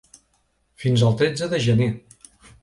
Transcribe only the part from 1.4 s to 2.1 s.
de gener.